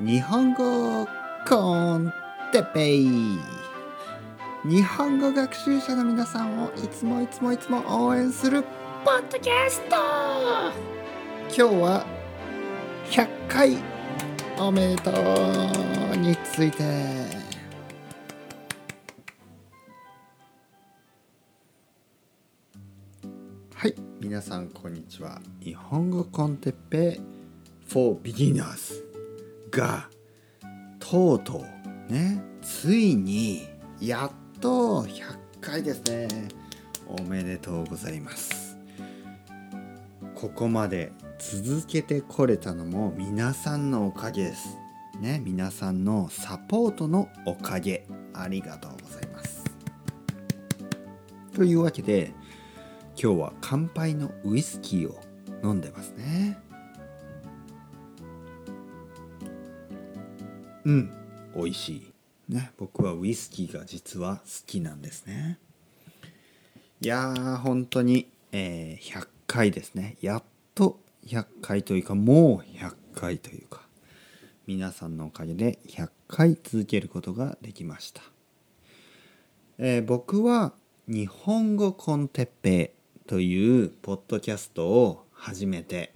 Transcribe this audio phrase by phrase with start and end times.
[0.00, 1.06] 日本語
[1.46, 2.10] コン
[2.52, 3.38] テペイ。
[4.64, 8.62] 日本語学習者の皆さんをいつもいつもいつも応援する
[9.04, 9.96] ポッドキャスト。
[11.54, 12.06] 今日は
[13.10, 13.76] 100回
[14.58, 15.10] おめでと
[16.14, 16.82] うについて。
[23.74, 25.42] はい皆さんこんにちは。
[25.62, 27.20] 日本語コンテッペ
[27.86, 29.09] for beginners
[29.70, 30.08] が
[30.98, 31.64] とうと
[32.08, 33.68] うねついに
[34.00, 36.28] やっと100回ですね。
[37.06, 38.78] おめでとうございます。
[40.34, 44.76] ここまで続けてこれたのも皆さんのおかげです。
[45.20, 48.06] ね皆さんのサポートのおかげ。
[48.32, 49.64] ありがとうございます。
[51.54, 52.32] というわけで
[53.22, 55.20] 今日は乾杯のウイスキーを
[55.62, 56.58] 飲んでますね。
[60.90, 61.10] うん。
[61.54, 62.12] 美味しい。
[62.48, 65.58] ね僕はウイスキーが実は好きなんですね。
[67.00, 70.16] いやー本当に、えー、100回ですね。
[70.20, 70.42] やっ
[70.74, 73.82] と100回というかもう100回というか
[74.66, 78.22] 皆さんのおかげで100回続けることができました、
[79.78, 80.72] えー、僕は
[81.08, 82.94] 日本語コンテッペ
[83.26, 86.12] というポッドキャストを始めて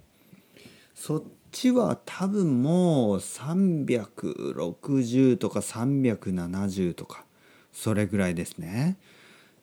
[0.93, 1.23] そっ
[1.55, 7.23] ちは多分もう360とか370とか
[7.71, 8.97] それぐらいですね。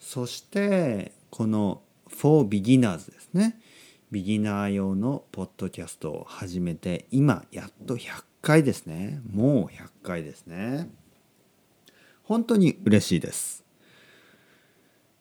[0.01, 3.61] そしてこの For Beginners ですね。
[4.11, 9.21] ビギナー用のポッドキャストを始めて今やっと100回ですね。
[9.31, 10.89] もう100回ですね。
[12.23, 13.67] 本当に嬉しいです。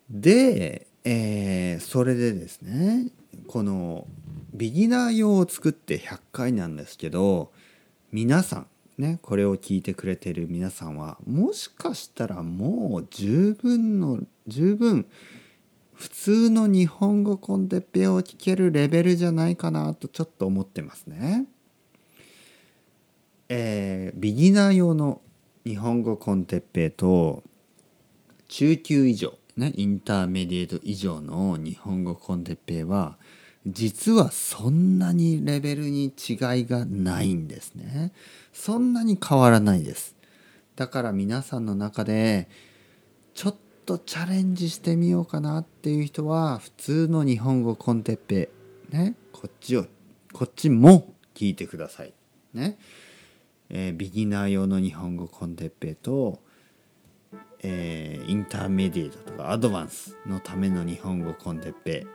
[0.10, 3.08] でえー、それでですね
[3.48, 4.08] この
[4.54, 7.52] ビギナー用を作って100回なんですけど
[8.12, 15.06] 皆さんねこれを聞いてくれてる皆さんはもしかしたらもう十分の十分
[15.94, 21.46] 普通の日本語コンテッペを聞けるレベルじゃないかなとちょっと思ってますね。
[23.50, 25.22] えー、ビギナー用の
[25.64, 27.44] 日本語コンテッペと
[28.48, 33.18] 中級以上ね、インターメディエート以上の日本語コンテッペイは
[33.66, 38.12] 実はそんなにレベルに違いがないんですね。
[38.54, 40.16] そんなに変わらないです。
[40.76, 42.50] だから皆さんの中で
[43.34, 43.56] ちょっ
[43.86, 48.50] とチャレンジしてみようかなっていう人は普通の日本語コンテッペ
[48.90, 49.86] ねこっちを
[50.34, 52.14] こっちも聞いてください。
[52.54, 52.78] ね。
[53.70, 56.40] えー、ビギナー用の日本語コンテッペイと
[57.64, 62.08] えー、インターメディエートとかアドバンスのための日本語コンテッペ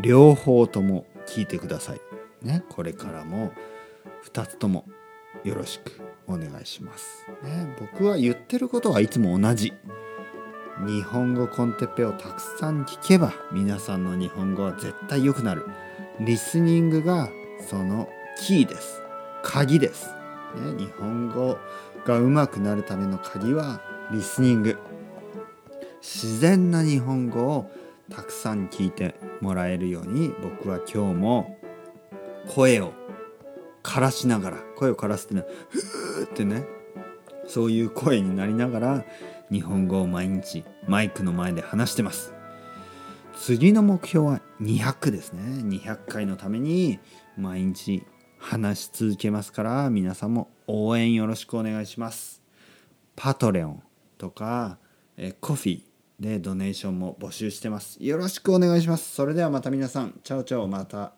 [0.00, 2.00] 両方とも聞いてください。
[2.46, 3.52] ね、これからも
[4.32, 4.84] 2つとも
[5.44, 7.26] よろしくお願いします。
[7.42, 9.72] ね、僕は言ってることはいつも同じ。
[10.86, 15.66] 日本語コンテッペをたくさん聞けば皆さんの日本語は絶対良くなる。
[16.20, 17.30] リスニングが
[17.66, 18.08] その
[18.38, 19.02] キーです。
[19.42, 20.08] 鍵です。
[20.54, 21.56] ね、日本語
[22.04, 23.80] が上手くなるための鍵は
[24.12, 24.78] リスニング
[26.02, 27.70] 自然な日本語を
[28.10, 31.58] たくさん聞いてもらえるように僕は今日も
[32.48, 32.92] 声を
[33.82, 36.64] 枯らしながら声を枯らすってねふーってね
[37.46, 39.04] そういう声になりながら
[39.50, 42.34] 日本語を毎日マイクの前で話してます。
[43.36, 45.42] 次の目標は200ですね。
[45.62, 46.98] 200回のために
[47.36, 48.02] 毎日
[48.38, 52.42] 話し続けますから皆さんも応援よろしくお願いします。
[53.14, 53.82] パトレオン
[54.18, 54.78] とか、
[55.16, 55.82] えコフィ
[56.18, 57.98] でドネーションも募集してます。
[58.02, 59.14] よろしくお願いします。
[59.14, 61.12] それではまた皆さん、チャオチャオ、また、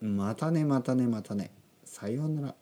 [0.00, 1.52] またね、またね、またね。
[1.84, 2.61] さようなら。